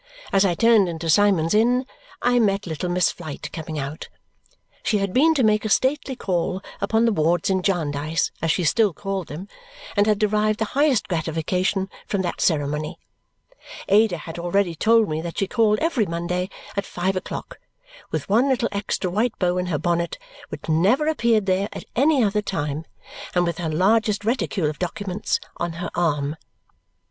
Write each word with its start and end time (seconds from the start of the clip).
As 0.33 0.43
I 0.45 0.55
turned 0.55 0.89
into 0.89 1.11
Symond's 1.11 1.53
Inn, 1.53 1.85
I 2.23 2.39
met 2.39 2.65
little 2.65 2.89
Miss 2.89 3.11
Flite 3.11 3.51
coming 3.53 3.77
out. 3.77 4.09
She 4.81 4.97
had 4.97 5.13
been 5.13 5.35
to 5.35 5.43
make 5.43 5.63
a 5.63 5.69
stately 5.69 6.15
call 6.15 6.63
upon 6.81 7.05
the 7.05 7.13
wards 7.13 7.51
in 7.51 7.61
Jarndyce, 7.61 8.31
as 8.41 8.49
she 8.49 8.63
still 8.63 8.93
called 8.93 9.27
them, 9.27 9.47
and 9.95 10.07
had 10.07 10.17
derived 10.17 10.57
the 10.57 10.65
highest 10.73 11.07
gratification 11.07 11.87
from 12.07 12.23
that 12.23 12.41
ceremony. 12.41 12.97
Ada 13.89 14.17
had 14.17 14.39
already 14.39 14.73
told 14.73 15.07
me 15.07 15.21
that 15.21 15.37
she 15.37 15.45
called 15.45 15.77
every 15.77 16.07
Monday 16.07 16.49
at 16.75 16.83
five 16.87 17.15
o'clock, 17.15 17.59
with 18.09 18.27
one 18.27 18.49
little 18.49 18.69
extra 18.71 19.07
white 19.11 19.37
bow 19.37 19.59
in 19.59 19.67
her 19.67 19.77
bonnet, 19.77 20.17
which 20.49 20.67
never 20.67 21.05
appeared 21.05 21.45
there 21.45 21.69
at 21.73 21.85
any 21.95 22.23
other 22.23 22.41
time, 22.41 22.85
and 23.35 23.45
with 23.45 23.59
her 23.59 23.69
largest 23.69 24.25
reticule 24.25 24.67
of 24.67 24.79
documents 24.79 25.39
on 25.57 25.73
her 25.73 25.91
arm. 25.93 26.37